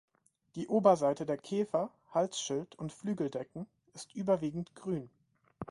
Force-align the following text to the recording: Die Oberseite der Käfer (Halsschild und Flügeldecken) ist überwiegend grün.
Die 0.55 0.67
Oberseite 0.67 1.27
der 1.27 1.37
Käfer 1.37 1.91
(Halsschild 2.11 2.73
und 2.73 2.91
Flügeldecken) 2.91 3.67
ist 3.93 4.15
überwiegend 4.15 4.73
grün. 4.73 5.11